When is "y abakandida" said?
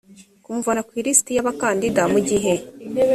1.33-2.01